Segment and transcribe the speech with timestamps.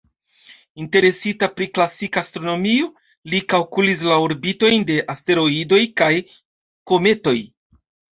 [0.83, 2.87] Interesita pri klasika astronomio,
[3.33, 6.09] li kalkulis la orbitojn de asteroidoj kaj
[6.93, 7.37] kometoj.